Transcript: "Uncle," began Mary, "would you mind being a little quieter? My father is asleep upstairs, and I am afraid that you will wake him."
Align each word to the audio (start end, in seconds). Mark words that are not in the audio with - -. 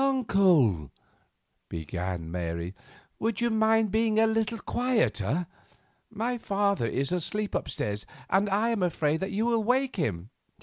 "Uncle," 0.03 0.89
began 1.69 2.31
Mary, 2.31 2.73
"would 3.19 3.39
you 3.39 3.51
mind 3.51 3.91
being 3.91 4.17
a 4.17 4.25
little 4.25 4.57
quieter? 4.57 5.45
My 6.09 6.39
father 6.39 6.87
is 6.87 7.11
asleep 7.11 7.53
upstairs, 7.53 8.07
and 8.27 8.49
I 8.49 8.69
am 8.69 8.81
afraid 8.81 9.17
that 9.19 9.29
you 9.29 9.45
will 9.45 9.63
wake 9.63 9.97
him." 9.97 10.31